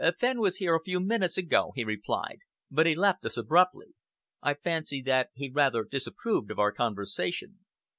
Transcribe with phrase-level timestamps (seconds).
[0.17, 2.39] "Fenn was here a few minutes ago," he replied,
[2.71, 3.93] "but he left us abruptly.
[4.41, 7.59] I fancy that he rather disapproved of our conversation."